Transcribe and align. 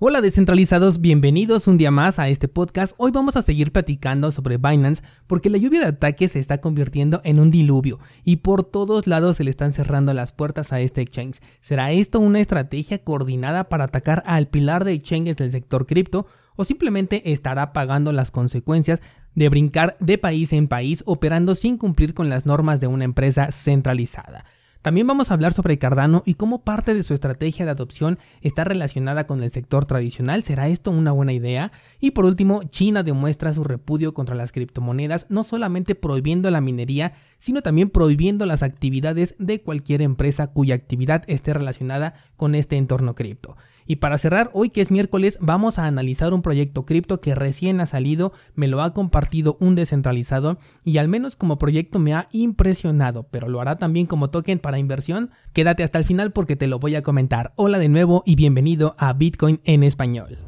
Hola 0.00 0.20
descentralizados, 0.20 1.00
bienvenidos 1.00 1.66
un 1.66 1.76
día 1.76 1.90
más 1.90 2.20
a 2.20 2.28
este 2.28 2.46
podcast. 2.46 2.94
Hoy 2.98 3.10
vamos 3.10 3.34
a 3.34 3.42
seguir 3.42 3.72
platicando 3.72 4.30
sobre 4.30 4.56
Binance 4.56 5.02
porque 5.26 5.50
la 5.50 5.58
lluvia 5.58 5.80
de 5.80 5.86
ataques 5.86 6.30
se 6.30 6.38
está 6.38 6.60
convirtiendo 6.60 7.20
en 7.24 7.40
un 7.40 7.50
diluvio 7.50 7.98
y 8.22 8.36
por 8.36 8.62
todos 8.62 9.08
lados 9.08 9.38
se 9.38 9.42
le 9.42 9.50
están 9.50 9.72
cerrando 9.72 10.14
las 10.14 10.30
puertas 10.30 10.72
a 10.72 10.78
este 10.78 11.00
exchange. 11.00 11.40
¿Será 11.60 11.90
esto 11.90 12.20
una 12.20 12.38
estrategia 12.38 13.02
coordinada 13.02 13.68
para 13.68 13.86
atacar 13.86 14.22
al 14.24 14.46
pilar 14.46 14.84
de 14.84 14.92
exchanges 14.92 15.36
del 15.36 15.50
sector 15.50 15.84
cripto 15.84 16.28
o 16.54 16.64
simplemente 16.64 17.32
estará 17.32 17.72
pagando 17.72 18.12
las 18.12 18.30
consecuencias 18.30 19.02
de 19.34 19.48
brincar 19.48 19.96
de 19.98 20.16
país 20.16 20.52
en 20.52 20.68
país 20.68 21.02
operando 21.06 21.56
sin 21.56 21.76
cumplir 21.76 22.14
con 22.14 22.28
las 22.28 22.46
normas 22.46 22.80
de 22.80 22.86
una 22.86 23.04
empresa 23.04 23.50
centralizada? 23.50 24.44
También 24.82 25.06
vamos 25.06 25.30
a 25.30 25.34
hablar 25.34 25.52
sobre 25.52 25.78
Cardano 25.78 26.22
y 26.24 26.34
cómo 26.34 26.62
parte 26.62 26.94
de 26.94 27.02
su 27.02 27.12
estrategia 27.12 27.64
de 27.64 27.72
adopción 27.72 28.18
está 28.42 28.62
relacionada 28.62 29.26
con 29.26 29.42
el 29.42 29.50
sector 29.50 29.86
tradicional. 29.86 30.44
¿Será 30.44 30.68
esto 30.68 30.92
una 30.92 31.10
buena 31.10 31.32
idea? 31.32 31.72
Y 32.00 32.12
por 32.12 32.24
último, 32.24 32.62
China 32.64 33.02
demuestra 33.02 33.52
su 33.52 33.64
repudio 33.64 34.14
contra 34.14 34.36
las 34.36 34.52
criptomonedas, 34.52 35.26
no 35.28 35.42
solamente 35.42 35.96
prohibiendo 35.96 36.50
la 36.50 36.60
minería, 36.60 37.14
sino 37.38 37.62
también 37.62 37.90
prohibiendo 37.90 38.46
las 38.46 38.62
actividades 38.62 39.34
de 39.38 39.60
cualquier 39.60 40.02
empresa 40.02 40.48
cuya 40.48 40.74
actividad 40.74 41.24
esté 41.26 41.52
relacionada 41.52 42.14
con 42.36 42.54
este 42.54 42.76
entorno 42.76 43.14
cripto. 43.14 43.56
Y 43.86 43.96
para 43.96 44.18
cerrar, 44.18 44.50
hoy 44.52 44.68
que 44.68 44.82
es 44.82 44.90
miércoles, 44.90 45.38
vamos 45.40 45.78
a 45.78 45.86
analizar 45.86 46.34
un 46.34 46.42
proyecto 46.42 46.84
cripto 46.84 47.22
que 47.22 47.34
recién 47.34 47.80
ha 47.80 47.86
salido, 47.86 48.34
me 48.54 48.68
lo 48.68 48.82
ha 48.82 48.92
compartido 48.92 49.56
un 49.60 49.74
descentralizado 49.74 50.58
y 50.84 50.98
al 50.98 51.08
menos 51.08 51.36
como 51.36 51.56
proyecto 51.56 51.98
me 51.98 52.12
ha 52.12 52.28
impresionado, 52.30 53.28
pero 53.30 53.48
lo 53.48 53.62
hará 53.62 53.76
también 53.76 54.06
como 54.06 54.28
token 54.28 54.58
para 54.58 54.78
inversión. 54.78 55.30
Quédate 55.54 55.84
hasta 55.84 55.98
el 55.98 56.04
final 56.04 56.32
porque 56.32 56.54
te 56.54 56.66
lo 56.66 56.78
voy 56.78 56.96
a 56.96 57.02
comentar. 57.02 57.54
Hola 57.56 57.78
de 57.78 57.88
nuevo 57.88 58.22
y 58.26 58.34
bienvenido 58.34 58.94
a 58.98 59.14
Bitcoin 59.14 59.60
en 59.64 59.82
español. 59.82 60.47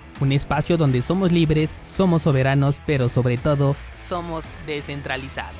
un 0.21 0.31
espacio 0.31 0.77
donde 0.77 1.01
somos 1.01 1.31
libres, 1.31 1.73
somos 1.83 2.21
soberanos, 2.21 2.79
pero 2.85 3.09
sobre 3.09 3.37
todo 3.37 3.75
somos 3.97 4.45
descentralizados. 4.65 5.55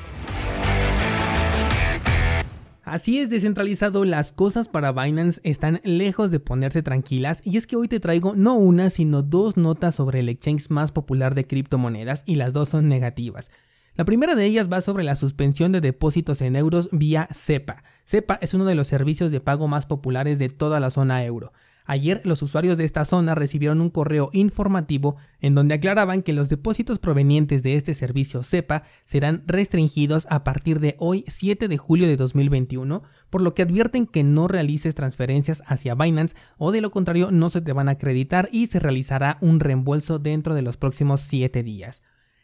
Así 2.84 3.20
es 3.20 3.30
descentralizado, 3.30 4.04
las 4.04 4.32
cosas 4.32 4.68
para 4.68 4.92
Binance 4.92 5.40
están 5.44 5.80
lejos 5.82 6.30
de 6.30 6.40
ponerse 6.40 6.82
tranquilas 6.82 7.40
y 7.42 7.56
es 7.56 7.66
que 7.66 7.76
hoy 7.76 7.88
te 7.88 8.00
traigo 8.00 8.34
no 8.34 8.54
una 8.54 8.90
sino 8.90 9.22
dos 9.22 9.56
notas 9.56 9.94
sobre 9.94 10.20
el 10.20 10.28
exchange 10.28 10.68
más 10.68 10.92
popular 10.92 11.34
de 11.34 11.46
criptomonedas 11.46 12.22
y 12.26 12.34
las 12.34 12.52
dos 12.52 12.68
son 12.68 12.88
negativas. 12.88 13.50
La 13.94 14.04
primera 14.04 14.34
de 14.34 14.44
ellas 14.46 14.70
va 14.72 14.80
sobre 14.80 15.04
la 15.04 15.16
suspensión 15.16 15.70
de 15.72 15.80
depósitos 15.80 16.40
en 16.40 16.56
euros 16.56 16.88
vía 16.92 17.28
SEPA. 17.30 17.82
SEPA 18.04 18.38
es 18.40 18.52
uno 18.52 18.64
de 18.64 18.74
los 18.74 18.88
servicios 18.88 19.30
de 19.30 19.40
pago 19.40 19.68
más 19.68 19.86
populares 19.86 20.38
de 20.38 20.48
toda 20.48 20.80
la 20.80 20.90
zona 20.90 21.24
euro. 21.24 21.52
Ayer 21.84 22.20
los 22.24 22.42
usuarios 22.42 22.78
de 22.78 22.84
esta 22.84 23.04
zona 23.04 23.34
recibieron 23.34 23.80
un 23.80 23.90
correo 23.90 24.30
informativo 24.32 25.16
en 25.40 25.54
donde 25.54 25.74
aclaraban 25.74 26.22
que 26.22 26.32
los 26.32 26.48
depósitos 26.48 26.98
provenientes 26.98 27.62
de 27.62 27.76
este 27.76 27.94
servicio 27.94 28.42
SEPA 28.42 28.84
serán 29.04 29.42
restringidos 29.46 30.26
a 30.30 30.44
partir 30.44 30.78
de 30.80 30.94
hoy 30.98 31.24
7 31.26 31.68
de 31.68 31.78
julio 31.78 32.06
de 32.06 32.16
2021, 32.16 33.02
por 33.30 33.42
lo 33.42 33.54
que 33.54 33.62
advierten 33.62 34.06
que 34.06 34.22
no 34.24 34.48
realices 34.48 34.94
transferencias 34.94 35.62
hacia 35.66 35.94
Binance 35.94 36.36
o 36.58 36.70
de 36.70 36.80
lo 36.80 36.90
contrario 36.90 37.30
no 37.30 37.48
se 37.48 37.60
te 37.60 37.72
van 37.72 37.88
a 37.88 37.92
acreditar 37.92 38.48
y 38.52 38.68
se 38.68 38.78
realizará 38.78 39.38
un 39.40 39.60
reembolso 39.60 40.18
dentro 40.18 40.54
de 40.54 40.62
los 40.62 40.76
próximos 40.76 41.22
7 41.22 41.62
días. 41.62 42.02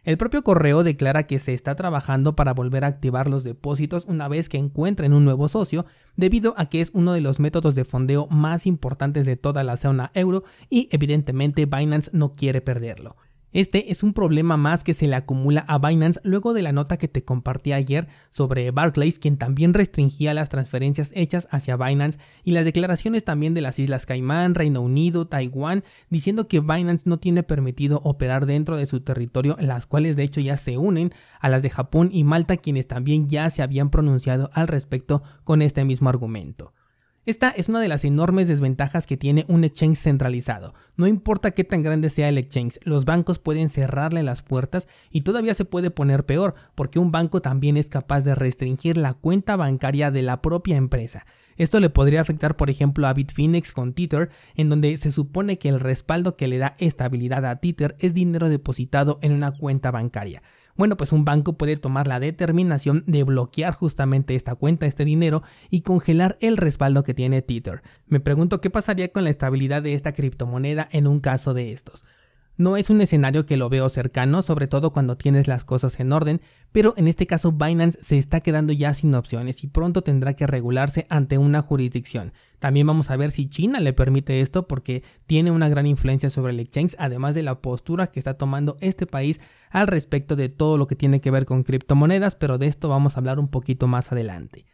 El 0.08 0.16
propio 0.16 0.42
correo 0.42 0.84
declara 0.84 1.26
que 1.26 1.38
se 1.38 1.52
está 1.52 1.74
trabajando 1.74 2.34
para 2.34 2.54
volver 2.54 2.82
a 2.82 2.86
activar 2.86 3.28
los 3.28 3.44
depósitos 3.44 4.06
una 4.06 4.26
vez 4.26 4.48
que 4.48 4.56
encuentren 4.56 5.12
un 5.12 5.26
nuevo 5.26 5.50
socio, 5.50 5.84
debido 6.16 6.54
a 6.56 6.70
que 6.70 6.80
es 6.80 6.90
uno 6.94 7.12
de 7.12 7.20
los 7.20 7.40
métodos 7.40 7.74
de 7.74 7.84
fondeo 7.84 8.26
más 8.28 8.66
importantes 8.66 9.26
de 9.26 9.36
toda 9.36 9.64
la 9.64 9.76
zona 9.76 10.10
euro 10.14 10.44
y 10.70 10.88
evidentemente 10.92 11.66
Binance 11.66 12.10
no 12.14 12.32
quiere 12.32 12.62
perderlo. 12.62 13.16
Este 13.52 13.90
es 13.90 14.02
un 14.02 14.12
problema 14.12 14.58
más 14.58 14.84
que 14.84 14.92
se 14.92 15.08
le 15.08 15.16
acumula 15.16 15.64
a 15.68 15.78
Binance 15.78 16.20
luego 16.22 16.52
de 16.52 16.60
la 16.60 16.72
nota 16.72 16.98
que 16.98 17.08
te 17.08 17.24
compartí 17.24 17.72
ayer 17.72 18.06
sobre 18.28 18.70
Barclays, 18.70 19.18
quien 19.18 19.38
también 19.38 19.72
restringía 19.72 20.34
las 20.34 20.50
transferencias 20.50 21.12
hechas 21.14 21.48
hacia 21.50 21.78
Binance 21.78 22.18
y 22.44 22.50
las 22.50 22.66
declaraciones 22.66 23.24
también 23.24 23.54
de 23.54 23.62
las 23.62 23.78
Islas 23.78 24.04
Caimán, 24.04 24.54
Reino 24.54 24.82
Unido, 24.82 25.28
Taiwán, 25.28 25.82
diciendo 26.10 26.46
que 26.46 26.60
Binance 26.60 27.08
no 27.08 27.18
tiene 27.18 27.42
permitido 27.42 28.02
operar 28.04 28.44
dentro 28.44 28.76
de 28.76 28.84
su 28.84 29.00
territorio, 29.00 29.56
las 29.58 29.86
cuales 29.86 30.14
de 30.16 30.24
hecho 30.24 30.42
ya 30.42 30.58
se 30.58 30.76
unen 30.76 31.12
a 31.40 31.48
las 31.48 31.62
de 31.62 31.70
Japón 31.70 32.10
y 32.12 32.24
Malta, 32.24 32.58
quienes 32.58 32.86
también 32.86 33.28
ya 33.28 33.48
se 33.48 33.62
habían 33.62 33.88
pronunciado 33.88 34.50
al 34.52 34.68
respecto 34.68 35.22
con 35.44 35.62
este 35.62 35.84
mismo 35.84 36.10
argumento. 36.10 36.74
Esta 37.28 37.50
es 37.50 37.68
una 37.68 37.82
de 37.82 37.88
las 37.88 38.06
enormes 38.06 38.48
desventajas 38.48 39.06
que 39.06 39.18
tiene 39.18 39.44
un 39.48 39.62
exchange 39.62 39.98
centralizado. 39.98 40.72
No 40.96 41.06
importa 41.06 41.50
qué 41.50 41.62
tan 41.62 41.82
grande 41.82 42.08
sea 42.08 42.30
el 42.30 42.38
exchange, 42.38 42.80
los 42.84 43.04
bancos 43.04 43.38
pueden 43.38 43.68
cerrarle 43.68 44.22
las 44.22 44.40
puertas 44.40 44.88
y 45.10 45.20
todavía 45.20 45.52
se 45.52 45.66
puede 45.66 45.90
poner 45.90 46.24
peor, 46.24 46.54
porque 46.74 46.98
un 46.98 47.12
banco 47.12 47.42
también 47.42 47.76
es 47.76 47.88
capaz 47.88 48.22
de 48.22 48.34
restringir 48.34 48.96
la 48.96 49.12
cuenta 49.12 49.56
bancaria 49.56 50.10
de 50.10 50.22
la 50.22 50.40
propia 50.40 50.76
empresa. 50.76 51.26
Esto 51.58 51.80
le 51.80 51.90
podría 51.90 52.22
afectar, 52.22 52.56
por 52.56 52.70
ejemplo, 52.70 53.06
a 53.06 53.12
Bitfinex 53.12 53.72
con 53.72 53.92
Tether, 53.92 54.30
en 54.54 54.70
donde 54.70 54.96
se 54.96 55.12
supone 55.12 55.58
que 55.58 55.68
el 55.68 55.80
respaldo 55.80 56.34
que 56.34 56.48
le 56.48 56.56
da 56.56 56.76
estabilidad 56.78 57.44
a 57.44 57.56
Tether 57.56 57.94
es 57.98 58.14
dinero 58.14 58.48
depositado 58.48 59.18
en 59.20 59.32
una 59.32 59.52
cuenta 59.52 59.90
bancaria. 59.90 60.42
Bueno, 60.78 60.96
pues 60.96 61.10
un 61.10 61.24
banco 61.24 61.54
puede 61.54 61.76
tomar 61.76 62.06
la 62.06 62.20
determinación 62.20 63.02
de 63.08 63.24
bloquear 63.24 63.74
justamente 63.74 64.36
esta 64.36 64.54
cuenta, 64.54 64.86
este 64.86 65.04
dinero, 65.04 65.42
y 65.70 65.80
congelar 65.80 66.38
el 66.40 66.56
respaldo 66.56 67.02
que 67.02 67.14
tiene 67.14 67.42
Tether. 67.42 67.82
Me 68.06 68.20
pregunto 68.20 68.60
qué 68.60 68.70
pasaría 68.70 69.08
con 69.08 69.24
la 69.24 69.30
estabilidad 69.30 69.82
de 69.82 69.94
esta 69.94 70.12
criptomoneda 70.12 70.88
en 70.92 71.08
un 71.08 71.18
caso 71.18 71.52
de 71.52 71.72
estos. 71.72 72.04
No 72.58 72.76
es 72.76 72.90
un 72.90 73.00
escenario 73.00 73.46
que 73.46 73.56
lo 73.56 73.68
veo 73.68 73.88
cercano, 73.88 74.42
sobre 74.42 74.66
todo 74.66 74.92
cuando 74.92 75.16
tienes 75.16 75.46
las 75.46 75.64
cosas 75.64 76.00
en 76.00 76.12
orden, 76.12 76.40
pero 76.72 76.92
en 76.96 77.06
este 77.06 77.24
caso 77.28 77.52
Binance 77.52 78.00
se 78.02 78.18
está 78.18 78.40
quedando 78.40 78.72
ya 78.72 78.94
sin 78.94 79.14
opciones 79.14 79.62
y 79.62 79.68
pronto 79.68 80.02
tendrá 80.02 80.34
que 80.34 80.48
regularse 80.48 81.06
ante 81.08 81.38
una 81.38 81.62
jurisdicción. 81.62 82.32
También 82.58 82.88
vamos 82.88 83.12
a 83.12 83.16
ver 83.16 83.30
si 83.30 83.48
China 83.48 83.78
le 83.78 83.92
permite 83.92 84.40
esto 84.40 84.66
porque 84.66 85.04
tiene 85.28 85.52
una 85.52 85.68
gran 85.68 85.86
influencia 85.86 86.30
sobre 86.30 86.52
el 86.52 86.58
exchange, 86.58 86.96
además 86.98 87.36
de 87.36 87.44
la 87.44 87.60
postura 87.62 88.08
que 88.08 88.18
está 88.18 88.34
tomando 88.34 88.76
este 88.80 89.06
país 89.06 89.40
al 89.70 89.86
respecto 89.86 90.34
de 90.34 90.48
todo 90.48 90.78
lo 90.78 90.88
que 90.88 90.96
tiene 90.96 91.20
que 91.20 91.30
ver 91.30 91.44
con 91.44 91.62
criptomonedas, 91.62 92.34
pero 92.34 92.58
de 92.58 92.66
esto 92.66 92.88
vamos 92.88 93.16
a 93.16 93.20
hablar 93.20 93.38
un 93.38 93.46
poquito 93.46 93.86
más 93.86 94.10
adelante. 94.10 94.64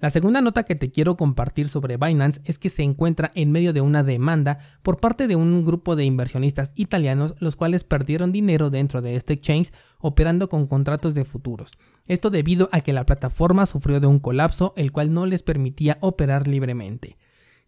La 0.00 0.10
segunda 0.10 0.40
nota 0.40 0.62
que 0.62 0.76
te 0.76 0.92
quiero 0.92 1.16
compartir 1.16 1.68
sobre 1.68 1.96
Binance 1.96 2.40
es 2.44 2.56
que 2.56 2.70
se 2.70 2.84
encuentra 2.84 3.32
en 3.34 3.50
medio 3.50 3.72
de 3.72 3.80
una 3.80 4.04
demanda 4.04 4.60
por 4.84 5.00
parte 5.00 5.26
de 5.26 5.34
un 5.34 5.64
grupo 5.64 5.96
de 5.96 6.04
inversionistas 6.04 6.72
italianos 6.76 7.34
los 7.40 7.56
cuales 7.56 7.82
perdieron 7.82 8.30
dinero 8.30 8.70
dentro 8.70 9.02
de 9.02 9.16
este 9.16 9.32
exchange 9.32 9.72
operando 9.98 10.48
con 10.48 10.68
contratos 10.68 11.14
de 11.14 11.24
futuros. 11.24 11.72
Esto 12.06 12.30
debido 12.30 12.68
a 12.70 12.80
que 12.80 12.92
la 12.92 13.06
plataforma 13.06 13.66
sufrió 13.66 13.98
de 13.98 14.06
un 14.06 14.20
colapso 14.20 14.72
el 14.76 14.92
cual 14.92 15.12
no 15.12 15.26
les 15.26 15.42
permitía 15.42 15.98
operar 16.00 16.46
libremente. 16.46 17.16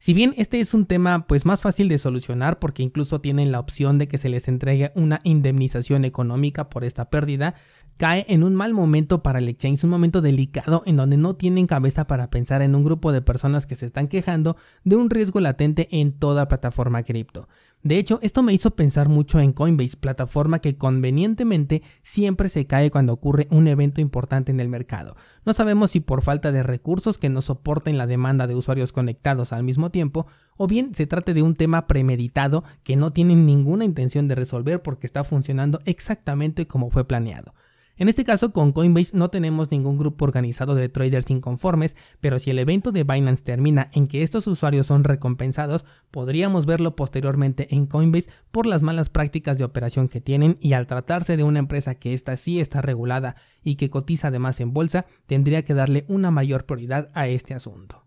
Si 0.03 0.15
bien 0.15 0.33
este 0.39 0.61
es 0.61 0.73
un 0.73 0.87
tema 0.87 1.27
pues 1.27 1.45
más 1.45 1.61
fácil 1.61 1.91
de 1.91 1.99
solucionar 1.99 2.59
porque 2.59 2.83
incluso 2.83 3.21
tienen 3.21 3.53
la 3.53 3.61
opción 3.61 3.99
de 3.99 4.09
que 4.09 4.17
se 4.17 4.31
les 4.31 4.49
entregue 4.49 4.93
una 4.95 5.21
indemnización 5.25 6.07
económica 6.07 6.71
por 6.71 6.85
esta 6.85 7.11
pérdida, 7.11 7.55
cae 8.01 8.25
en 8.29 8.45
un 8.45 8.55
mal 8.55 8.73
momento 8.73 9.23
para 9.23 9.41
el 9.41 9.49
exchange, 9.51 9.85
un 9.85 9.91
momento 9.91 10.23
delicado 10.23 10.83
en 10.87 10.97
donde 10.97 11.19
no 11.19 11.37
tienen 11.37 11.67
cabeza 11.67 12.07
para 12.07 12.31
pensar 12.31 12.63
en 12.63 12.75
un 12.75 12.83
grupo 12.83 13.13
de 13.13 13.21
personas 13.21 13.67
que 13.67 13.77
se 13.77 13.85
están 13.85 14.09
quejando 14.09 14.57
de 14.85 14.97
un 14.97 15.11
riesgo 15.11 15.39
latente 15.39 15.87
en 15.91 16.13
toda 16.13 16.49
plataforma 16.49 17.03
cripto. 17.03 17.47
De 17.83 17.99
hecho, 17.99 18.19
esto 18.23 18.43
me 18.43 18.55
hizo 18.55 18.71
pensar 18.71 19.11
mucho 19.11 19.39
en 19.39 19.53
Coinbase, 19.53 19.99
plataforma 19.99 20.61
que 20.61 20.79
convenientemente 20.79 21.83
siempre 22.03 22.49
se 22.49 22.67
cae 22.67 22.91
cuando 22.91 23.13
ocurre 23.13 23.49
un 23.51 23.69
evento 23.69 24.01
importante 24.01 24.51
en 24.51 24.61
el 24.61 24.71
mercado. 24.71 25.15
No 25.45 25.53
sabemos 25.53 25.91
si 25.91 26.01
por 26.01 26.23
falta 26.23 26.53
de 26.53 26.63
recursos 26.63 27.19
que 27.19 27.29
no 27.29 27.43
soporten 27.43 27.99
la 27.99 28.07
demanda 28.07 28.47
de 28.47 28.55
usuarios 28.55 28.93
conectados 28.93 29.53
al 29.53 29.63
mismo 29.63 29.91
tiempo, 29.91 30.27
o 30.57 30.67
bien 30.67 30.95
se 30.95 31.07
trate 31.07 31.35
de 31.35 31.43
un 31.43 31.55
tema 31.55 31.87
premeditado 31.87 32.65
que 32.83 32.97
no 32.97 33.13
tienen 33.13 33.45
ninguna 33.45 33.85
intención 33.85 34.27
de 34.27 34.37
resolver 34.37 34.81
porque 34.81 35.07
está 35.07 35.23
funcionando 35.23 35.81
exactamente 35.85 36.67
como 36.67 36.89
fue 36.89 37.07
planeado. 37.07 37.53
En 38.01 38.09
este 38.09 38.25
caso, 38.25 38.55
con 38.55 38.73
Coinbase 38.73 39.15
no 39.15 39.29
tenemos 39.29 39.71
ningún 39.71 39.99
grupo 39.99 40.25
organizado 40.25 40.75
de 40.75 40.89
traders 40.89 41.29
inconformes, 41.29 41.95
pero 42.23 42.39
si 42.39 42.49
el 42.51 42.59
evento 42.59 42.93
de 42.93 43.05
Binance 43.05 43.45
termina 43.45 43.91
en 43.93 44.09
que 44.09 44.23
estos 44.23 44.47
usuarios 44.47 44.87
son 44.87 45.05
recompensados, 45.05 45.85
podríamos 46.11 46.65
verlo 46.65 46.97
posteriormente 46.97 47.75
en 47.75 47.85
Coinbase 47.85 48.31
por 48.53 48.65
las 48.65 48.83
malas 48.83 49.11
prácticas 49.11 49.59
de 49.59 49.65
operación 49.65 50.09
que 50.09 50.23
tienen 50.23 50.57
y 50.63 50.73
al 50.73 50.87
tratarse 50.87 51.37
de 51.37 51.45
una 51.45 51.59
empresa 51.59 51.95
que 51.95 52.15
esta 52.15 52.39
sí 52.39 52.59
está 52.59 52.81
regulada 52.81 53.37
y 53.63 53.75
que 53.75 53.91
cotiza 53.91 54.29
además 54.29 54.61
en 54.61 54.73
bolsa, 54.73 55.05
tendría 55.27 55.63
que 55.67 55.75
darle 55.75 56.07
una 56.09 56.31
mayor 56.31 56.65
prioridad 56.65 57.11
a 57.13 57.29
este 57.29 57.53
asunto. 57.53 58.07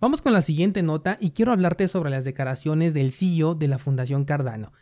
Vamos 0.00 0.20
con 0.20 0.32
la 0.32 0.42
siguiente 0.42 0.82
nota 0.82 1.16
y 1.20 1.30
quiero 1.30 1.52
hablarte 1.52 1.86
sobre 1.86 2.10
las 2.10 2.24
declaraciones 2.24 2.92
del 2.92 3.12
CEO 3.12 3.54
de 3.54 3.68
la 3.68 3.78
Fundación 3.78 4.24
Cardano 4.24 4.72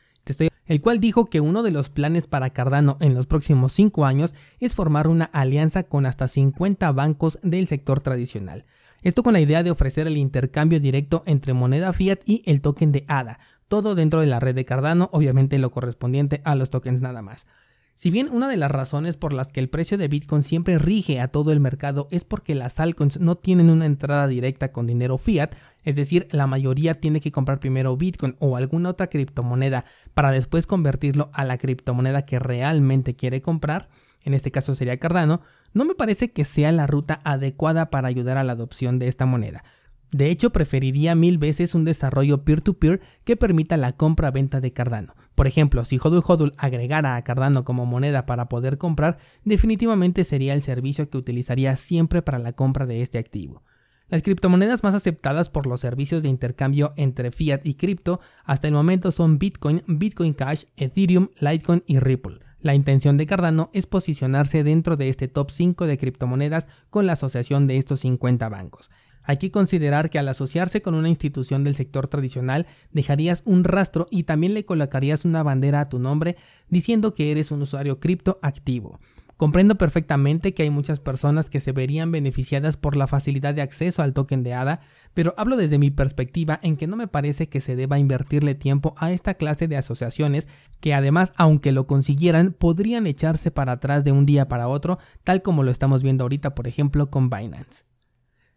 el 0.67 0.81
cual 0.81 1.01
dijo 1.01 1.27
que 1.27 1.41
uno 1.41 1.63
de 1.63 1.71
los 1.71 1.91
planes 1.91 2.27
para 2.27 2.51
Cardano 2.51 2.97
en 3.01 3.15
los 3.15 3.27
próximos 3.27 3.73
5 3.73 4.05
años 4.05 4.35
es 4.61 4.75
formar 4.75 5.09
una 5.09 5.27
alianza 5.27 5.85
con 5.85 6.07
hasta 6.07 6.29
50 6.29 6.91
bancos 6.93 7.39
del 7.43 7.67
sector 7.67 8.01
tradicional. 8.01 8.65
Esto 9.03 9.23
con 9.23 9.35
la 9.35 9.41
idea 9.41 9.63
de 9.63 9.71
ofrecer 9.71 10.07
el 10.07 10.17
intercambio 10.17 10.81
directo 10.81 11.23
entre 11.27 11.53
moneda 11.53 11.93
fiat 11.93 12.21
y 12.25 12.43
el 12.47 12.63
token 12.63 12.91
de 12.93 13.05
ADA, 13.07 13.39
todo 13.69 13.95
dentro 13.95 14.21
de 14.21 14.27
la 14.27 14.41
red 14.41 14.55
de 14.55 14.65
Cardano, 14.65 15.11
obviamente 15.13 15.59
lo 15.59 15.71
correspondiente 15.71 16.41
a 16.45 16.55
los 16.55 16.71
tokens 16.71 17.03
nada 17.03 17.23
más. 17.23 17.47
Si 17.95 18.11
bien 18.11 18.29
una 18.31 18.49
de 18.49 18.57
las 18.57 18.73
razones 18.73 19.17
por 19.17 19.33
las 19.33 19.53
que 19.53 19.61
el 19.61 19.69
precio 19.69 19.97
de 19.97 20.09
Bitcoin 20.09 20.43
siempre 20.43 20.79
rige 20.79 21.21
a 21.21 21.29
todo 21.29 21.53
el 21.53 21.61
mercado 21.61 22.09
es 22.11 22.25
porque 22.25 22.57
las 22.57 22.81
altcoins 22.81 23.21
no 23.21 23.37
tienen 23.37 23.71
una 23.71 23.87
entrada 23.87 24.27
directa 24.27 24.73
con 24.73 24.87
dinero 24.87 25.17
fiat, 25.17 25.55
es 25.85 25.95
decir, 25.95 26.27
la 26.33 26.49
mayoría 26.49 26.95
tiene 26.95 27.21
que 27.21 27.31
comprar 27.31 27.61
primero 27.61 27.97
Bitcoin 27.97 28.35
o 28.41 28.57
alguna 28.57 28.91
otra 28.91 29.07
criptomoneda 29.07 29.85
para 30.13 30.33
después 30.33 30.67
convertirlo 30.67 31.31
a 31.33 31.45
la 31.45 31.57
criptomoneda 31.57 32.27
que 32.27 32.41
realmente 32.41 33.15
quiere 33.15 33.43
comprar, 33.43 33.89
en 34.25 34.35
este 34.35 34.51
caso 34.51 34.75
sería 34.75 34.99
Cardano, 34.99 35.43
no 35.73 35.85
me 35.85 35.95
parece 35.95 36.33
que 36.33 36.45
sea 36.45 36.73
la 36.73 36.89
ruta 36.89 37.21
adecuada 37.25 37.91
para 37.91 38.09
ayudar 38.09 38.39
a 38.39 38.45
la 38.45 38.53
adopción 38.53 38.99
de 38.99 39.07
esta 39.07 39.25
moneda. 39.25 39.63
De 40.11 40.31
hecho, 40.31 40.51
preferiría 40.51 41.15
mil 41.15 41.39
veces 41.39 41.75
un 41.75 41.85
desarrollo 41.85 42.45
peer-to-peer 42.45 43.01
que 43.25 43.37
permita 43.37 43.77
la 43.77 43.93
compra-venta 43.93 44.61
de 44.61 44.73
Cardano. 44.73 45.15
Por 45.35 45.47
ejemplo, 45.47 45.85
si 45.85 45.99
Hodul 46.03 46.23
Hodul 46.27 46.53
agregara 46.57 47.17
a 47.17 47.25
Cardano 47.25 47.65
como 47.65 47.87
moneda 47.87 48.27
para 48.27 48.49
poder 48.49 48.79
comprar, 48.79 49.19
definitivamente 49.45 50.25
sería 50.25 50.55
el 50.55 50.63
servicio 50.63 51.11
que 51.11 51.19
utilizaría 51.19 51.77
siempre 51.77 52.23
para 52.23 52.39
la 52.39 52.53
compra 52.53 52.87
de 52.87 53.03
este 53.03 53.19
activo. 53.19 53.63
Las 54.09 54.23
criptomonedas 54.23 54.85
más 54.85 54.95
aceptadas 54.95 55.49
por 55.49 55.67
los 55.67 55.81
servicios 55.81 56.23
de 56.23 56.29
intercambio 56.29 56.93
entre 56.97 57.31
fiat 57.31 57.61
y 57.65 57.75
cripto 57.75 58.21
hasta 58.45 58.69
el 58.69 58.75
momento 58.75 59.11
son 59.13 59.39
Bitcoin, 59.39 59.83
Bitcoin 59.87 60.35
Cash, 60.35 60.65
Ethereum, 60.77 61.31
Litecoin 61.41 61.83
y 61.87 61.99
Ripple. 61.99 62.39
La 62.61 62.75
intención 62.75 63.17
de 63.17 63.27
Cardano 63.27 63.71
es 63.73 63.87
posicionarse 63.87 64.63
dentro 64.63 64.97
de 64.97 65.09
este 65.09 65.29
top 65.29 65.51
5 65.51 65.87
de 65.87 65.99
criptomonedas 65.99 66.69
con 66.91 67.07
la 67.07 67.15
asociación 67.15 67.67
de 67.67 67.79
estos 67.79 68.01
50 68.01 68.49
bancos. 68.49 68.91
Hay 69.25 69.39
que 69.39 69.51
considerar 69.51 70.11
que 70.11 70.19
al 70.19 70.29
asociarse 70.29 70.83
con 70.83 70.95
una 70.95 71.09
institución 71.09 71.65
del 71.65 71.75
sector 71.75 72.09
tradicional 72.09 72.67
dejarías 72.93 73.43
un 73.45 73.65
rastro 73.65 74.07
y 74.11 74.25
también 74.25 74.55
le 74.55 74.65
colocarías 74.65 75.25
una 75.25 75.43
bandera 75.43 75.81
a 75.81 75.89
tu 75.89 75.99
nombre 75.99 76.37
diciendo 76.69 77.15
que 77.15 77.31
eres 77.31 77.51
un 77.51 77.63
usuario 77.63 77.99
cripto 77.99 78.39
activo. 78.43 79.01
Comprendo 79.37 79.75
perfectamente 79.75 80.55
que 80.55 80.63
hay 80.63 80.71
muchas 80.71 81.01
personas 81.01 81.51
que 81.51 81.61
se 81.61 81.73
verían 81.73 82.13
beneficiadas 82.13 82.77
por 82.77 82.97
la 82.97 83.09
facilidad 83.09 83.53
de 83.53 83.63
acceso 83.63 84.01
al 84.03 84.13
token 84.13 84.45
de 84.45 84.55
ADA, 84.55 84.81
pero 85.13 85.35
hablo 85.37 85.57
desde 85.57 85.79
mi 85.79 85.91
perspectiva 85.91 86.61
en 86.63 86.77
que 86.77 86.87
no 86.87 86.95
me 86.95 87.09
parece 87.09 87.49
que 87.49 87.61
se 87.61 87.75
deba 87.75 87.99
invertirle 87.99 88.55
tiempo 88.55 88.95
a 88.97 89.11
esta 89.11 89.35
clase 89.35 89.67
de 89.67 89.77
asociaciones 89.77 90.49
que 90.81 90.95
además, 90.95 91.33
aunque 91.37 91.73
lo 91.73 91.89
consiguieran, 91.89 92.53
podrían 92.53 93.09
echarse 93.09 93.51
para 93.51 93.73
atrás 93.73 94.05
de 94.05 94.13
un 94.13 94.25
día 94.25 94.47
para 94.47 94.69
otro, 94.69 94.99
tal 95.25 95.43
como 95.43 95.65
lo 95.65 95.73
estamos 95.73 96.05
viendo 96.05 96.25
ahorita, 96.25 96.55
por 96.55 96.69
ejemplo, 96.69 97.11
con 97.11 97.29
Binance. 97.29 97.85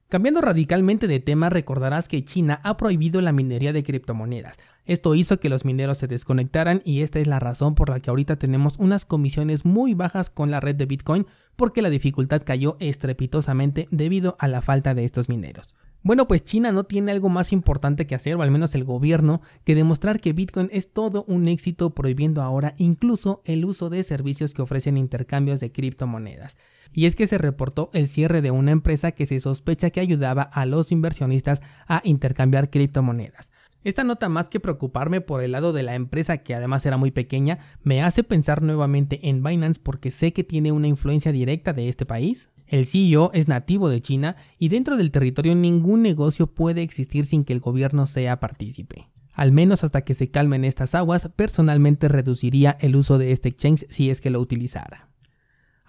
Cambiando 0.10 0.40
radicalmente 0.40 1.10
de 1.10 1.20
tema, 1.20 1.50
recordarás 1.50 2.08
que 2.08 2.24
China 2.24 2.62
ha 2.64 2.78
prohibido 2.78 3.20
la 3.20 3.34
minería 3.34 3.74
de 3.74 3.84
criptomonedas. 3.84 4.56
Esto 4.86 5.16
hizo 5.16 5.42
que 5.42 5.50
los 5.50 5.66
mineros 5.66 5.98
se 5.98 6.08
desconectaran 6.08 6.82
y 6.86 7.02
esta 7.02 7.20
es 7.20 7.28
la 7.28 7.40
razón 7.40 7.76
por 7.76 7.90
la 7.90 8.00
que 8.00 8.10
ahorita 8.10 8.38
tenemos 8.38 8.78
unas 8.78 9.04
comisiones 9.04 9.66
muy 9.66 9.96
bajas 9.96 10.30
con 10.30 10.50
la 10.50 10.62
red 10.62 10.76
de 10.76 10.86
Bitcoin 10.86 11.28
porque 11.58 11.82
la 11.82 11.90
dificultad 11.90 12.44
cayó 12.46 12.78
estrepitosamente 12.80 13.90
debido 13.92 14.38
a 14.40 14.48
la 14.48 14.62
falta 14.62 14.94
de 14.94 15.04
estos 15.04 15.28
mineros. 15.28 15.76
Bueno, 16.04 16.26
pues 16.26 16.46
China 16.46 16.72
no 16.72 16.86
tiene 16.86 17.12
algo 17.12 17.28
más 17.28 17.52
importante 17.52 18.08
que 18.08 18.16
hacer, 18.16 18.38
o 18.38 18.44
al 18.44 18.52
menos 18.52 18.76
el 18.76 18.86
gobierno, 18.86 19.42
que 19.66 19.76
demostrar 19.76 20.22
que 20.22 20.32
Bitcoin 20.32 20.70
es 20.72 20.94
todo 20.94 21.26
un 21.28 21.50
éxito 21.50 21.90
prohibiendo 21.90 22.42
ahora 22.42 22.76
incluso 22.78 23.42
el 23.44 23.66
uso 23.66 23.90
de 23.90 24.04
servicios 24.04 24.54
que 24.54 24.62
ofrecen 24.62 24.96
intercambios 24.96 25.60
de 25.60 25.74
criptomonedas 25.74 26.56
y 26.94 27.06
es 27.06 27.16
que 27.16 27.28
se 27.28 27.38
reportó 27.38 27.90
el 27.94 28.08
cierre 28.08 28.42
de 28.42 28.52
una 28.52 28.72
empresa 28.72 29.12
que 29.12 29.26
se 29.26 29.40
sospecha 29.40 29.90
que 29.90 30.00
ayudaba 30.00 30.42
a 30.44 30.66
los 30.66 30.92
inversionistas 30.92 31.62
a 31.88 32.02
intercambiar 32.04 32.70
criptomonedas. 32.70 33.52
Esta 33.84 34.04
nota 34.04 34.28
más 34.28 34.50
que 34.50 34.60
preocuparme 34.60 35.22
por 35.22 35.42
el 35.42 35.54
lado 35.54 35.72
de 35.72 35.84
la 35.84 35.96
empresa 35.96 36.40
que 36.40 36.54
además 36.54 36.86
era 36.86 36.98
muy 36.98 37.12
pequeña, 37.12 37.60
me 37.84 38.02
hace 38.02 38.24
pensar 38.24 38.62
nuevamente 38.62 39.30
en 39.30 39.42
Binance 39.42 39.80
porque 39.82 40.12
sé 40.12 40.34
que 40.34 40.44
tiene 40.44 40.72
una 40.72 40.88
influencia 40.88 41.32
directa 41.32 41.72
de 41.74 41.88
este 41.88 42.06
país. 42.06 42.50
El 42.66 42.86
CEO 42.86 43.32
es 43.34 43.48
nativo 43.48 43.90
de 43.90 44.02
China 44.02 44.36
y 44.60 44.68
dentro 44.70 44.98
del 44.98 45.12
territorio 45.12 45.56
ningún 45.56 46.02
negocio 46.02 46.48
puede 46.48 46.82
existir 46.82 47.26
sin 47.26 47.46
que 47.46 47.54
el 47.54 47.62
gobierno 47.62 48.08
sea 48.08 48.42
partícipe. 48.42 49.08
Al 49.32 49.52
menos 49.52 49.84
hasta 49.84 50.02
que 50.02 50.16
se 50.16 50.32
calmen 50.32 50.66
estas 50.66 50.96
aguas, 50.96 51.30
personalmente 51.36 52.08
reduciría 52.10 52.76
el 52.82 52.96
uso 52.96 53.18
de 53.18 53.32
este 53.32 53.50
exchange 53.50 53.86
si 53.90 54.10
es 54.10 54.20
que 54.20 54.32
lo 54.32 54.42
utilizara. 54.42 55.08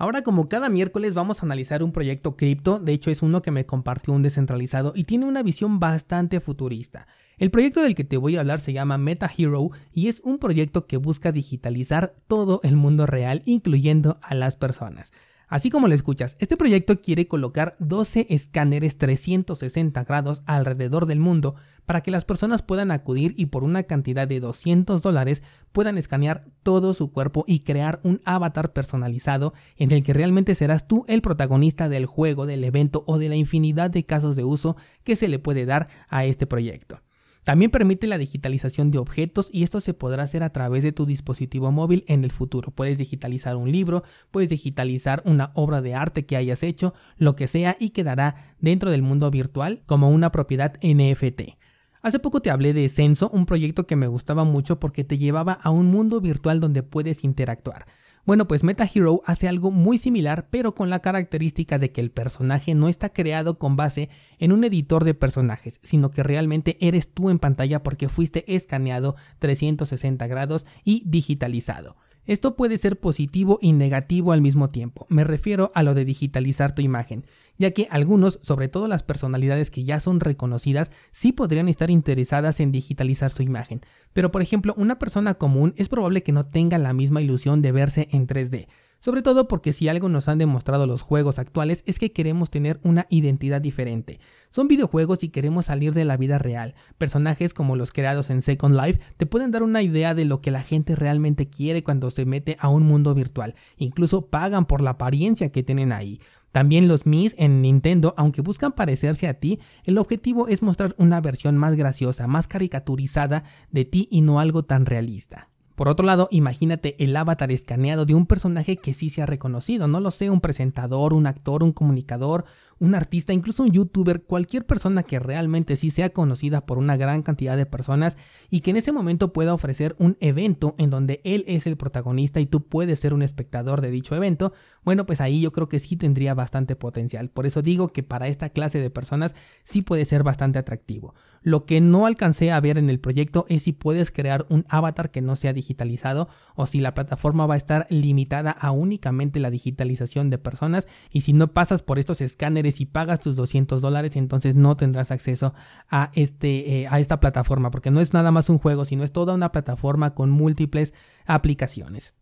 Ahora 0.00 0.22
como 0.22 0.48
cada 0.48 0.68
miércoles 0.68 1.14
vamos 1.14 1.42
a 1.42 1.46
analizar 1.46 1.82
un 1.82 1.90
proyecto 1.90 2.36
cripto, 2.36 2.78
de 2.78 2.92
hecho 2.92 3.10
es 3.10 3.20
uno 3.20 3.42
que 3.42 3.50
me 3.50 3.66
compartió 3.66 4.14
un 4.14 4.22
descentralizado 4.22 4.92
y 4.94 5.04
tiene 5.04 5.26
una 5.26 5.42
visión 5.42 5.80
bastante 5.80 6.38
futurista. 6.38 7.08
El 7.36 7.50
proyecto 7.50 7.82
del 7.82 7.96
que 7.96 8.04
te 8.04 8.16
voy 8.16 8.36
a 8.36 8.40
hablar 8.40 8.60
se 8.60 8.72
llama 8.72 8.96
Meta 8.96 9.28
Hero 9.36 9.70
y 9.92 10.06
es 10.06 10.20
un 10.20 10.38
proyecto 10.38 10.86
que 10.86 10.98
busca 10.98 11.32
digitalizar 11.32 12.14
todo 12.28 12.60
el 12.62 12.76
mundo 12.76 13.06
real, 13.06 13.42
incluyendo 13.44 14.20
a 14.22 14.36
las 14.36 14.54
personas. 14.54 15.12
Así 15.48 15.70
como 15.70 15.88
lo 15.88 15.94
escuchas, 15.94 16.36
este 16.40 16.58
proyecto 16.58 17.00
quiere 17.00 17.26
colocar 17.26 17.74
12 17.78 18.26
escáneres 18.28 18.98
360 18.98 20.04
grados 20.04 20.42
alrededor 20.44 21.06
del 21.06 21.20
mundo 21.20 21.54
para 21.86 22.02
que 22.02 22.10
las 22.10 22.26
personas 22.26 22.60
puedan 22.60 22.90
acudir 22.90 23.32
y 23.38 23.46
por 23.46 23.64
una 23.64 23.84
cantidad 23.84 24.28
de 24.28 24.40
200 24.40 25.00
dólares 25.00 25.42
puedan 25.72 25.96
escanear 25.96 26.44
todo 26.62 26.92
su 26.92 27.12
cuerpo 27.12 27.44
y 27.46 27.60
crear 27.60 27.98
un 28.02 28.20
avatar 28.26 28.74
personalizado 28.74 29.54
en 29.76 29.90
el 29.92 30.02
que 30.02 30.12
realmente 30.12 30.54
serás 30.54 30.86
tú 30.86 31.06
el 31.08 31.22
protagonista 31.22 31.88
del 31.88 32.04
juego, 32.04 32.44
del 32.44 32.62
evento 32.62 33.04
o 33.06 33.16
de 33.16 33.30
la 33.30 33.36
infinidad 33.36 33.88
de 33.88 34.04
casos 34.04 34.36
de 34.36 34.44
uso 34.44 34.76
que 35.02 35.16
se 35.16 35.28
le 35.28 35.38
puede 35.38 35.64
dar 35.64 35.88
a 36.10 36.26
este 36.26 36.46
proyecto. 36.46 37.00
También 37.44 37.70
permite 37.70 38.06
la 38.06 38.18
digitalización 38.18 38.90
de 38.90 38.98
objetos 38.98 39.48
y 39.52 39.62
esto 39.62 39.80
se 39.80 39.94
podrá 39.94 40.22
hacer 40.24 40.42
a 40.42 40.52
través 40.52 40.82
de 40.82 40.92
tu 40.92 41.06
dispositivo 41.06 41.72
móvil 41.72 42.04
en 42.06 42.24
el 42.24 42.30
futuro. 42.30 42.70
Puedes 42.70 42.98
digitalizar 42.98 43.56
un 43.56 43.72
libro, 43.72 44.02
puedes 44.30 44.50
digitalizar 44.50 45.22
una 45.24 45.50
obra 45.54 45.80
de 45.80 45.94
arte 45.94 46.26
que 46.26 46.36
hayas 46.36 46.62
hecho, 46.62 46.94
lo 47.16 47.36
que 47.36 47.46
sea 47.46 47.76
y 47.80 47.90
quedará 47.90 48.54
dentro 48.60 48.90
del 48.90 49.02
mundo 49.02 49.30
virtual 49.30 49.82
como 49.86 50.10
una 50.10 50.30
propiedad 50.30 50.74
NFT. 50.82 51.56
Hace 52.00 52.18
poco 52.20 52.40
te 52.40 52.50
hablé 52.50 52.72
de 52.72 52.88
Censo, 52.88 53.28
un 53.30 53.44
proyecto 53.44 53.86
que 53.86 53.96
me 53.96 54.06
gustaba 54.06 54.44
mucho 54.44 54.78
porque 54.78 55.02
te 55.02 55.18
llevaba 55.18 55.52
a 55.52 55.70
un 55.70 55.86
mundo 55.86 56.20
virtual 56.20 56.60
donde 56.60 56.82
puedes 56.82 57.24
interactuar. 57.24 57.86
Bueno, 58.24 58.46
pues 58.46 58.62
Meta 58.62 58.88
Hero 58.92 59.22
hace 59.24 59.48
algo 59.48 59.70
muy 59.70 59.98
similar, 59.98 60.48
pero 60.50 60.74
con 60.74 60.90
la 60.90 61.00
característica 61.00 61.78
de 61.78 61.92
que 61.92 62.00
el 62.00 62.10
personaje 62.10 62.74
no 62.74 62.88
está 62.88 63.10
creado 63.10 63.58
con 63.58 63.76
base 63.76 64.10
en 64.38 64.52
un 64.52 64.64
editor 64.64 65.04
de 65.04 65.14
personajes, 65.14 65.80
sino 65.82 66.10
que 66.10 66.22
realmente 66.22 66.76
eres 66.80 67.12
tú 67.12 67.30
en 67.30 67.38
pantalla 67.38 67.82
porque 67.82 68.08
fuiste 68.08 68.54
escaneado 68.54 69.16
360 69.38 70.26
grados 70.26 70.66
y 70.84 71.02
digitalizado. 71.06 71.96
Esto 72.28 72.56
puede 72.56 72.76
ser 72.76 73.00
positivo 73.00 73.58
y 73.62 73.72
negativo 73.72 74.32
al 74.32 74.42
mismo 74.42 74.68
tiempo. 74.68 75.06
Me 75.08 75.24
refiero 75.24 75.72
a 75.74 75.82
lo 75.82 75.94
de 75.94 76.04
digitalizar 76.04 76.74
tu 76.74 76.82
imagen, 76.82 77.24
ya 77.58 77.72
que 77.72 77.88
algunos, 77.90 78.38
sobre 78.42 78.68
todo 78.68 78.88
las 78.88 79.02
personalidades 79.02 79.70
que 79.70 79.84
ya 79.84 80.00
son 80.00 80.20
reconocidas, 80.20 80.90
sí 81.12 81.32
podrían 81.32 81.68
estar 81.68 81.90
interesadas 81.90 82.60
en 82.60 82.72
digitalizar 82.72 83.30
su 83.30 83.42
imagen. 83.42 83.80
Pero 84.12 84.30
por 84.30 84.42
ejemplo, 84.42 84.74
una 84.76 84.98
persona 84.98 85.34
común 85.34 85.74
es 85.76 85.88
probable 85.88 86.22
que 86.22 86.32
no 86.32 86.46
tenga 86.46 86.78
la 86.78 86.92
misma 86.92 87.20
ilusión 87.20 87.60
de 87.60 87.72
verse 87.72 88.08
en 88.12 88.26
3D. 88.26 88.68
Sobre 89.00 89.22
todo 89.22 89.46
porque 89.46 89.72
si 89.72 89.86
algo 89.86 90.08
nos 90.08 90.28
han 90.28 90.38
demostrado 90.38 90.86
los 90.88 91.02
juegos 91.02 91.38
actuales 91.38 91.84
es 91.86 92.00
que 92.00 92.10
queremos 92.10 92.50
tener 92.50 92.80
una 92.82 93.06
identidad 93.10 93.60
diferente. 93.60 94.18
Son 94.50 94.66
videojuegos 94.66 95.22
y 95.22 95.28
queremos 95.28 95.66
salir 95.66 95.94
de 95.94 96.04
la 96.04 96.16
vida 96.16 96.38
real. 96.38 96.74
Personajes 96.96 97.54
como 97.54 97.76
los 97.76 97.92
creados 97.92 98.28
en 98.28 98.42
Second 98.42 98.74
Life 98.74 99.00
te 99.16 99.26
pueden 99.26 99.52
dar 99.52 99.62
una 99.62 99.82
idea 99.82 100.14
de 100.14 100.24
lo 100.24 100.40
que 100.40 100.50
la 100.50 100.62
gente 100.62 100.96
realmente 100.96 101.48
quiere 101.48 101.84
cuando 101.84 102.10
se 102.10 102.24
mete 102.24 102.56
a 102.58 102.70
un 102.70 102.82
mundo 102.82 103.14
virtual. 103.14 103.54
Incluso 103.76 104.26
pagan 104.26 104.66
por 104.66 104.80
la 104.80 104.90
apariencia 104.90 105.52
que 105.52 105.62
tienen 105.62 105.92
ahí. 105.92 106.20
También 106.52 106.88
los 106.88 107.06
Mis 107.06 107.34
en 107.38 107.62
Nintendo, 107.62 108.14
aunque 108.16 108.40
buscan 108.40 108.72
parecerse 108.72 109.28
a 109.28 109.34
ti, 109.34 109.60
el 109.84 109.98
objetivo 109.98 110.48
es 110.48 110.62
mostrar 110.62 110.94
una 110.98 111.20
versión 111.20 111.56
más 111.56 111.74
graciosa, 111.74 112.26
más 112.26 112.48
caricaturizada 112.48 113.44
de 113.70 113.84
ti 113.84 114.08
y 114.10 114.22
no 114.22 114.40
algo 114.40 114.64
tan 114.64 114.86
realista. 114.86 115.48
Por 115.78 115.88
otro 115.88 116.04
lado, 116.04 116.26
imagínate 116.32 116.96
el 116.98 117.16
avatar 117.16 117.52
escaneado 117.52 118.04
de 118.04 118.14
un 118.14 118.26
personaje 118.26 118.78
que 118.78 118.94
sí 118.94 119.10
se 119.10 119.22
ha 119.22 119.26
reconocido, 119.26 119.86
no 119.86 120.00
lo 120.00 120.10
sé, 120.10 120.28
un 120.28 120.40
presentador, 120.40 121.14
un 121.14 121.28
actor, 121.28 121.62
un 121.62 121.70
comunicador, 121.70 122.46
un 122.80 122.94
artista, 122.94 123.32
incluso 123.32 123.62
un 123.62 123.72
youtuber, 123.72 124.22
cualquier 124.22 124.64
persona 124.64 125.02
que 125.02 125.18
realmente 125.18 125.76
sí 125.76 125.90
sea 125.90 126.10
conocida 126.10 126.64
por 126.66 126.78
una 126.78 126.96
gran 126.96 127.22
cantidad 127.22 127.56
de 127.56 127.66
personas 127.66 128.16
y 128.50 128.60
que 128.60 128.70
en 128.70 128.76
ese 128.76 128.92
momento 128.92 129.32
pueda 129.32 129.54
ofrecer 129.54 129.96
un 129.98 130.16
evento 130.20 130.74
en 130.78 130.90
donde 130.90 131.20
él 131.24 131.44
es 131.46 131.66
el 131.66 131.76
protagonista 131.76 132.40
y 132.40 132.46
tú 132.46 132.62
puedes 132.62 133.00
ser 133.00 133.14
un 133.14 133.22
espectador 133.22 133.80
de 133.80 133.90
dicho 133.90 134.14
evento, 134.14 134.52
bueno, 134.84 135.06
pues 135.06 135.20
ahí 135.20 135.40
yo 135.40 135.52
creo 135.52 135.68
que 135.68 135.80
sí 135.80 135.96
tendría 135.96 136.34
bastante 136.34 136.76
potencial. 136.76 137.30
Por 137.30 137.46
eso 137.46 137.62
digo 137.62 137.88
que 137.88 138.02
para 138.02 138.28
esta 138.28 138.50
clase 138.50 138.80
de 138.80 138.90
personas 138.90 139.34
sí 139.64 139.82
puede 139.82 140.04
ser 140.04 140.22
bastante 140.22 140.58
atractivo. 140.58 141.14
Lo 141.42 141.66
que 141.66 141.80
no 141.80 142.06
alcancé 142.06 142.52
a 142.52 142.60
ver 142.60 142.78
en 142.78 142.90
el 142.90 143.00
proyecto 143.00 143.46
es 143.48 143.62
si 143.62 143.72
puedes 143.72 144.10
crear 144.10 144.46
un 144.48 144.64
avatar 144.68 145.10
que 145.10 145.20
no 145.20 145.36
sea 145.36 145.52
digitalizado 145.52 146.28
o 146.54 146.66
si 146.66 146.78
la 146.78 146.94
plataforma 146.94 147.46
va 147.46 147.54
a 147.54 147.58
estar 147.58 147.86
limitada 147.90 148.50
a 148.50 148.70
únicamente 148.70 149.40
la 149.40 149.50
digitalización 149.50 150.30
de 150.30 150.38
personas 150.38 150.88
y 151.10 151.20
si 151.20 151.32
no 151.32 151.52
pasas 151.52 151.82
por 151.82 151.98
estos 151.98 152.20
escáneres 152.20 152.67
y 152.80 152.86
pagas 152.86 153.20
tus 153.20 153.36
200 153.36 153.80
dólares 153.82 154.16
entonces 154.16 154.54
no 154.54 154.76
tendrás 154.76 155.10
acceso 155.10 155.54
a, 155.90 156.10
este, 156.14 156.82
eh, 156.82 156.88
a 156.88 157.00
esta 157.00 157.20
plataforma 157.20 157.70
porque 157.70 157.90
no 157.90 158.00
es 158.00 158.12
nada 158.12 158.30
más 158.30 158.48
un 158.48 158.58
juego 158.58 158.84
sino 158.84 159.04
es 159.04 159.12
toda 159.12 159.34
una 159.34 159.52
plataforma 159.52 160.14
con 160.14 160.30
múltiples 160.30 160.94
aplicaciones. 161.26 162.14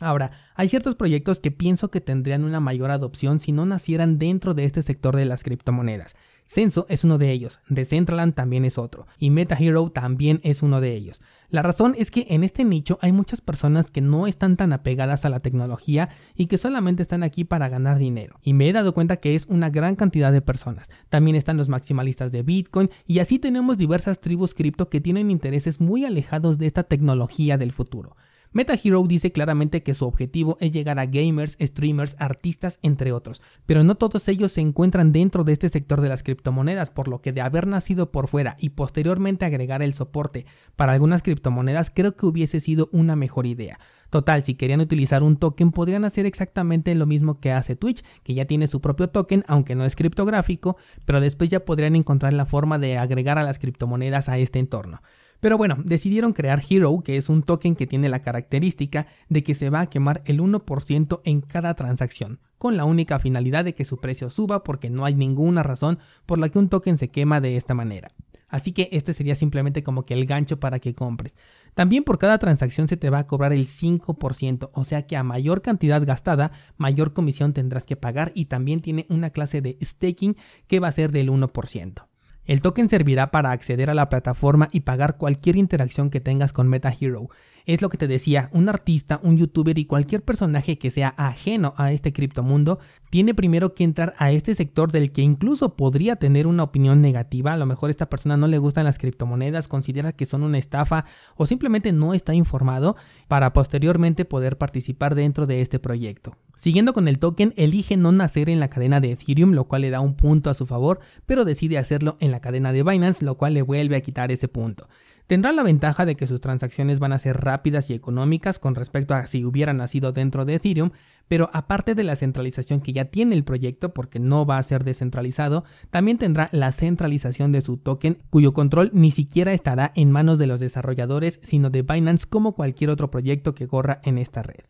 Ahora, 0.00 0.30
hay 0.54 0.68
ciertos 0.68 0.94
proyectos 0.94 1.40
que 1.40 1.50
pienso 1.50 1.90
que 1.90 2.00
tendrían 2.00 2.44
una 2.44 2.60
mayor 2.60 2.90
adopción 2.90 3.40
si 3.40 3.50
no 3.50 3.66
nacieran 3.66 4.18
dentro 4.18 4.54
de 4.54 4.64
este 4.64 4.82
sector 4.82 5.16
de 5.16 5.24
las 5.24 5.42
criptomonedas. 5.42 6.14
Censo 6.46 6.86
es 6.88 7.04
uno 7.04 7.18
de 7.18 7.32
ellos, 7.32 7.60
Decentraland 7.68 8.34
también 8.34 8.64
es 8.64 8.78
otro, 8.78 9.06
y 9.18 9.30
MetaHero 9.30 9.90
también 9.90 10.40
es 10.44 10.62
uno 10.62 10.80
de 10.80 10.94
ellos. 10.94 11.20
La 11.50 11.62
razón 11.62 11.94
es 11.96 12.10
que 12.10 12.26
en 12.28 12.44
este 12.44 12.62
nicho 12.62 12.98
hay 13.00 13.10
muchas 13.10 13.40
personas 13.40 13.90
que 13.90 14.02
no 14.02 14.26
están 14.26 14.58
tan 14.58 14.74
apegadas 14.74 15.24
a 15.24 15.30
la 15.30 15.40
tecnología 15.40 16.10
y 16.36 16.44
que 16.44 16.58
solamente 16.58 17.00
están 17.00 17.22
aquí 17.22 17.44
para 17.44 17.70
ganar 17.70 17.96
dinero. 17.96 18.38
Y 18.42 18.52
me 18.52 18.68
he 18.68 18.72
dado 18.74 18.92
cuenta 18.92 19.16
que 19.16 19.34
es 19.34 19.46
una 19.46 19.70
gran 19.70 19.96
cantidad 19.96 20.30
de 20.30 20.42
personas. 20.42 20.90
También 21.08 21.36
están 21.36 21.56
los 21.56 21.70
maximalistas 21.70 22.32
de 22.32 22.42
Bitcoin 22.42 22.90
y 23.06 23.20
así 23.20 23.38
tenemos 23.38 23.78
diversas 23.78 24.20
tribus 24.20 24.52
cripto 24.52 24.90
que 24.90 25.00
tienen 25.00 25.30
intereses 25.30 25.80
muy 25.80 26.04
alejados 26.04 26.58
de 26.58 26.66
esta 26.66 26.82
tecnología 26.82 27.56
del 27.56 27.72
futuro. 27.72 28.14
MetaHero 28.52 29.04
dice 29.06 29.30
claramente 29.30 29.82
que 29.82 29.94
su 29.94 30.06
objetivo 30.06 30.56
es 30.60 30.72
llegar 30.72 30.98
a 30.98 31.06
gamers, 31.06 31.56
streamers, 31.60 32.16
artistas, 32.18 32.78
entre 32.82 33.12
otros, 33.12 33.42
pero 33.66 33.84
no 33.84 33.94
todos 33.96 34.26
ellos 34.28 34.52
se 34.52 34.60
encuentran 34.60 35.12
dentro 35.12 35.44
de 35.44 35.52
este 35.52 35.68
sector 35.68 36.00
de 36.00 36.08
las 36.08 36.22
criptomonedas, 36.22 36.90
por 36.90 37.08
lo 37.08 37.20
que 37.20 37.32
de 37.32 37.42
haber 37.42 37.66
nacido 37.66 38.10
por 38.10 38.28
fuera 38.28 38.56
y 38.58 38.70
posteriormente 38.70 39.44
agregar 39.44 39.82
el 39.82 39.92
soporte 39.92 40.46
para 40.76 40.92
algunas 40.92 41.22
criptomonedas 41.22 41.90
creo 41.94 42.16
que 42.16 42.26
hubiese 42.26 42.60
sido 42.60 42.88
una 42.92 43.16
mejor 43.16 43.46
idea. 43.46 43.78
Total, 44.10 44.42
si 44.42 44.54
querían 44.54 44.80
utilizar 44.80 45.22
un 45.22 45.36
token 45.36 45.70
podrían 45.70 46.06
hacer 46.06 46.24
exactamente 46.24 46.94
lo 46.94 47.04
mismo 47.04 47.40
que 47.40 47.52
hace 47.52 47.76
Twitch, 47.76 48.02
que 48.22 48.32
ya 48.32 48.46
tiene 48.46 48.66
su 48.66 48.80
propio 48.80 49.10
token, 49.10 49.44
aunque 49.46 49.74
no 49.74 49.84
es 49.84 49.96
criptográfico, 49.96 50.78
pero 51.04 51.20
después 51.20 51.50
ya 51.50 51.66
podrían 51.66 51.94
encontrar 51.94 52.32
la 52.32 52.46
forma 52.46 52.78
de 52.78 52.96
agregar 52.96 53.38
a 53.38 53.44
las 53.44 53.58
criptomonedas 53.58 54.30
a 54.30 54.38
este 54.38 54.58
entorno. 54.58 55.02
Pero 55.40 55.56
bueno, 55.56 55.76
decidieron 55.84 56.32
crear 56.32 56.62
Hero, 56.68 57.00
que 57.04 57.16
es 57.16 57.28
un 57.28 57.42
token 57.42 57.76
que 57.76 57.86
tiene 57.86 58.08
la 58.08 58.22
característica 58.22 59.06
de 59.28 59.44
que 59.44 59.54
se 59.54 59.70
va 59.70 59.80
a 59.80 59.90
quemar 59.90 60.22
el 60.24 60.40
1% 60.40 61.20
en 61.24 61.40
cada 61.40 61.74
transacción, 61.74 62.40
con 62.58 62.76
la 62.76 62.84
única 62.84 63.18
finalidad 63.20 63.64
de 63.64 63.74
que 63.74 63.84
su 63.84 63.98
precio 63.98 64.30
suba 64.30 64.64
porque 64.64 64.90
no 64.90 65.04
hay 65.04 65.14
ninguna 65.14 65.62
razón 65.62 66.00
por 66.26 66.38
la 66.38 66.48
que 66.48 66.58
un 66.58 66.68
token 66.68 66.98
se 66.98 67.08
quema 67.08 67.40
de 67.40 67.56
esta 67.56 67.74
manera. 67.74 68.10
Así 68.48 68.72
que 68.72 68.88
este 68.92 69.14
sería 69.14 69.34
simplemente 69.34 69.82
como 69.82 70.04
que 70.04 70.14
el 70.14 70.26
gancho 70.26 70.58
para 70.58 70.80
que 70.80 70.94
compres. 70.94 71.34
También 71.74 72.02
por 72.02 72.18
cada 72.18 72.38
transacción 72.38 72.88
se 72.88 72.96
te 72.96 73.10
va 73.10 73.20
a 73.20 73.26
cobrar 73.26 73.52
el 73.52 73.66
5%, 73.66 74.70
o 74.72 74.84
sea 74.84 75.06
que 75.06 75.16
a 75.16 75.22
mayor 75.22 75.62
cantidad 75.62 76.04
gastada, 76.04 76.50
mayor 76.78 77.12
comisión 77.12 77.52
tendrás 77.52 77.84
que 77.84 77.94
pagar 77.94 78.32
y 78.34 78.46
también 78.46 78.80
tiene 78.80 79.06
una 79.10 79.30
clase 79.30 79.60
de 79.60 79.78
staking 79.82 80.36
que 80.66 80.80
va 80.80 80.88
a 80.88 80.92
ser 80.92 81.12
del 81.12 81.30
1%. 81.30 82.07
El 82.48 82.62
token 82.62 82.88
servirá 82.88 83.30
para 83.30 83.50
acceder 83.50 83.90
a 83.90 83.94
la 83.94 84.08
plataforma 84.08 84.70
y 84.72 84.80
pagar 84.80 85.18
cualquier 85.18 85.56
interacción 85.56 86.08
que 86.08 86.18
tengas 86.18 86.54
con 86.54 86.66
MetaHero. 86.66 87.28
Es 87.68 87.82
lo 87.82 87.90
que 87.90 87.98
te 87.98 88.08
decía, 88.08 88.48
un 88.54 88.70
artista, 88.70 89.20
un 89.22 89.36
youtuber 89.36 89.76
y 89.76 89.84
cualquier 89.84 90.22
personaje 90.22 90.78
que 90.78 90.90
sea 90.90 91.12
ajeno 91.18 91.74
a 91.76 91.92
este 91.92 92.14
criptomundo 92.14 92.78
tiene 93.10 93.34
primero 93.34 93.74
que 93.74 93.84
entrar 93.84 94.14
a 94.16 94.32
este 94.32 94.54
sector 94.54 94.90
del 94.90 95.12
que 95.12 95.20
incluso 95.20 95.76
podría 95.76 96.16
tener 96.16 96.46
una 96.46 96.62
opinión 96.62 97.02
negativa. 97.02 97.52
A 97.52 97.58
lo 97.58 97.66
mejor 97.66 97.90
esta 97.90 98.08
persona 98.08 98.38
no 98.38 98.46
le 98.46 98.56
gustan 98.56 98.86
las 98.86 98.96
criptomonedas, 98.96 99.68
considera 99.68 100.14
que 100.14 100.24
son 100.24 100.44
una 100.44 100.56
estafa 100.56 101.04
o 101.36 101.44
simplemente 101.44 101.92
no 101.92 102.14
está 102.14 102.32
informado 102.32 102.96
para 103.28 103.52
posteriormente 103.52 104.24
poder 104.24 104.56
participar 104.56 105.14
dentro 105.14 105.44
de 105.44 105.60
este 105.60 105.78
proyecto. 105.78 106.38
Siguiendo 106.56 106.94
con 106.94 107.06
el 107.06 107.18
token, 107.18 107.52
elige 107.58 107.98
no 107.98 108.12
nacer 108.12 108.48
en 108.48 108.60
la 108.60 108.70
cadena 108.70 109.00
de 109.00 109.12
Ethereum, 109.12 109.52
lo 109.52 109.64
cual 109.64 109.82
le 109.82 109.90
da 109.90 110.00
un 110.00 110.14
punto 110.14 110.48
a 110.48 110.54
su 110.54 110.64
favor, 110.64 111.00
pero 111.26 111.44
decide 111.44 111.76
hacerlo 111.76 112.16
en 112.18 112.30
la 112.30 112.40
cadena 112.40 112.72
de 112.72 112.82
Binance, 112.82 113.26
lo 113.26 113.36
cual 113.36 113.52
le 113.52 113.60
vuelve 113.60 113.94
a 113.96 114.00
quitar 114.00 114.32
ese 114.32 114.48
punto. 114.48 114.88
Tendrá 115.28 115.52
la 115.52 115.62
ventaja 115.62 116.06
de 116.06 116.16
que 116.16 116.26
sus 116.26 116.40
transacciones 116.40 117.00
van 117.00 117.12
a 117.12 117.18
ser 117.18 117.36
rápidas 117.42 117.90
y 117.90 117.94
económicas 117.94 118.58
con 118.58 118.74
respecto 118.74 119.14
a 119.14 119.26
si 119.26 119.44
hubiera 119.44 119.74
nacido 119.74 120.12
dentro 120.12 120.46
de 120.46 120.54
Ethereum, 120.54 120.92
pero 121.28 121.50
aparte 121.52 121.94
de 121.94 122.02
la 122.02 122.16
centralización 122.16 122.80
que 122.80 122.94
ya 122.94 123.04
tiene 123.04 123.34
el 123.34 123.44
proyecto 123.44 123.92
porque 123.92 124.20
no 124.20 124.46
va 124.46 124.56
a 124.56 124.62
ser 124.62 124.84
descentralizado, 124.84 125.64
también 125.90 126.16
tendrá 126.16 126.48
la 126.52 126.72
centralización 126.72 127.52
de 127.52 127.60
su 127.60 127.76
token 127.76 128.16
cuyo 128.30 128.54
control 128.54 128.90
ni 128.94 129.10
siquiera 129.10 129.52
estará 129.52 129.92
en 129.94 130.10
manos 130.10 130.38
de 130.38 130.46
los 130.46 130.60
desarrolladores 130.60 131.40
sino 131.42 131.68
de 131.68 131.82
Binance 131.82 132.26
como 132.26 132.54
cualquier 132.54 132.88
otro 132.88 133.10
proyecto 133.10 133.54
que 133.54 133.68
corra 133.68 134.00
en 134.04 134.16
esta 134.16 134.42
red. 134.42 134.64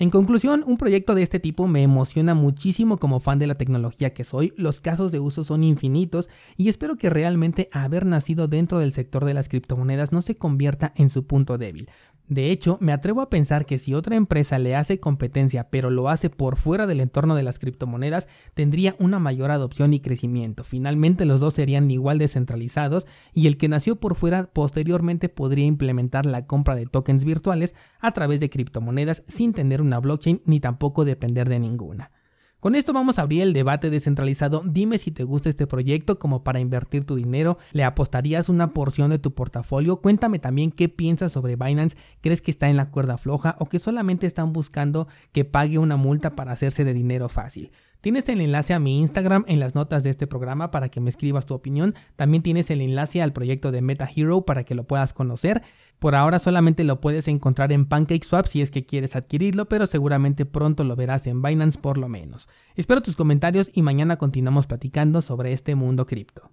En 0.00 0.08
conclusión, 0.08 0.64
un 0.66 0.78
proyecto 0.78 1.14
de 1.14 1.22
este 1.22 1.40
tipo 1.40 1.68
me 1.68 1.82
emociona 1.82 2.32
muchísimo 2.32 2.96
como 2.96 3.20
fan 3.20 3.38
de 3.38 3.46
la 3.46 3.56
tecnología 3.56 4.14
que 4.14 4.24
soy, 4.24 4.54
los 4.56 4.80
casos 4.80 5.12
de 5.12 5.20
uso 5.20 5.44
son 5.44 5.62
infinitos 5.62 6.30
y 6.56 6.70
espero 6.70 6.96
que 6.96 7.10
realmente 7.10 7.68
haber 7.70 8.06
nacido 8.06 8.48
dentro 8.48 8.78
del 8.78 8.92
sector 8.92 9.26
de 9.26 9.34
las 9.34 9.50
criptomonedas 9.50 10.10
no 10.10 10.22
se 10.22 10.38
convierta 10.38 10.94
en 10.96 11.10
su 11.10 11.26
punto 11.26 11.58
débil. 11.58 11.90
De 12.30 12.52
hecho, 12.52 12.78
me 12.80 12.92
atrevo 12.92 13.22
a 13.22 13.28
pensar 13.28 13.66
que 13.66 13.76
si 13.76 13.92
otra 13.92 14.14
empresa 14.14 14.60
le 14.60 14.76
hace 14.76 15.00
competencia 15.00 15.68
pero 15.68 15.90
lo 15.90 16.08
hace 16.08 16.30
por 16.30 16.56
fuera 16.56 16.86
del 16.86 17.00
entorno 17.00 17.34
de 17.34 17.42
las 17.42 17.58
criptomonedas, 17.58 18.28
tendría 18.54 18.94
una 19.00 19.18
mayor 19.18 19.50
adopción 19.50 19.92
y 19.94 20.00
crecimiento. 20.00 20.62
Finalmente 20.62 21.24
los 21.24 21.40
dos 21.40 21.54
serían 21.54 21.90
igual 21.90 22.18
descentralizados 22.18 23.08
y 23.34 23.48
el 23.48 23.56
que 23.56 23.66
nació 23.66 23.96
por 23.96 24.14
fuera 24.14 24.48
posteriormente 24.52 25.28
podría 25.28 25.64
implementar 25.64 26.24
la 26.24 26.46
compra 26.46 26.76
de 26.76 26.86
tokens 26.86 27.24
virtuales 27.24 27.74
a 27.98 28.12
través 28.12 28.38
de 28.38 28.48
criptomonedas 28.48 29.24
sin 29.26 29.52
tener 29.52 29.82
una 29.82 29.98
blockchain 29.98 30.40
ni 30.44 30.60
tampoco 30.60 31.04
depender 31.04 31.48
de 31.48 31.58
ninguna. 31.58 32.12
Con 32.60 32.74
esto 32.74 32.92
vamos 32.92 33.18
a 33.18 33.22
abrir 33.22 33.40
el 33.40 33.54
debate 33.54 33.88
descentralizado. 33.88 34.62
Dime 34.66 34.98
si 34.98 35.10
te 35.10 35.24
gusta 35.24 35.48
este 35.48 35.66
proyecto 35.66 36.18
como 36.18 36.44
para 36.44 36.60
invertir 36.60 37.06
tu 37.06 37.14
dinero. 37.14 37.56
¿Le 37.72 37.84
apostarías 37.84 38.50
una 38.50 38.74
porción 38.74 39.08
de 39.08 39.18
tu 39.18 39.32
portafolio? 39.32 40.02
Cuéntame 40.02 40.38
también 40.40 40.70
qué 40.70 40.90
piensas 40.90 41.32
sobre 41.32 41.56
Binance. 41.56 41.96
¿Crees 42.20 42.42
que 42.42 42.50
está 42.50 42.68
en 42.68 42.76
la 42.76 42.90
cuerda 42.90 43.16
floja 43.16 43.56
o 43.58 43.64
que 43.64 43.78
solamente 43.78 44.26
están 44.26 44.52
buscando 44.52 45.08
que 45.32 45.46
pague 45.46 45.78
una 45.78 45.96
multa 45.96 46.36
para 46.36 46.52
hacerse 46.52 46.84
de 46.84 46.92
dinero 46.92 47.30
fácil? 47.30 47.72
Tienes 48.00 48.30
el 48.30 48.40
enlace 48.40 48.72
a 48.72 48.78
mi 48.78 48.98
Instagram 49.00 49.44
en 49.46 49.60
las 49.60 49.74
notas 49.74 50.02
de 50.02 50.08
este 50.08 50.26
programa 50.26 50.70
para 50.70 50.88
que 50.88 51.00
me 51.00 51.10
escribas 51.10 51.44
tu 51.44 51.52
opinión. 51.52 51.94
También 52.16 52.42
tienes 52.42 52.70
el 52.70 52.80
enlace 52.80 53.20
al 53.20 53.34
proyecto 53.34 53.72
de 53.72 53.82
Meta 53.82 54.08
Hero 54.14 54.46
para 54.46 54.64
que 54.64 54.74
lo 54.74 54.84
puedas 54.84 55.12
conocer. 55.12 55.60
Por 55.98 56.14
ahora 56.14 56.38
solamente 56.38 56.82
lo 56.82 57.02
puedes 57.02 57.28
encontrar 57.28 57.72
en 57.72 57.84
PancakeSwap 57.84 58.46
si 58.46 58.62
es 58.62 58.70
que 58.70 58.86
quieres 58.86 59.16
adquirirlo, 59.16 59.68
pero 59.68 59.86
seguramente 59.86 60.46
pronto 60.46 60.82
lo 60.82 60.96
verás 60.96 61.26
en 61.26 61.42
Binance 61.42 61.78
por 61.78 61.98
lo 61.98 62.08
menos. 62.08 62.48
Espero 62.74 63.02
tus 63.02 63.16
comentarios 63.16 63.70
y 63.74 63.82
mañana 63.82 64.16
continuamos 64.16 64.66
platicando 64.66 65.20
sobre 65.20 65.52
este 65.52 65.74
mundo 65.74 66.06
cripto. 66.06 66.48